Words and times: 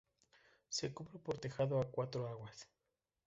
Se 0.67 0.91
cubre 0.91 1.19
por 1.19 1.37
tejado 1.37 1.79
a 1.79 1.91
cuatro 1.91 2.27
aguas. 2.27 2.67